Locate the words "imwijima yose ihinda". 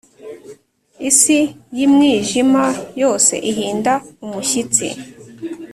1.85-3.93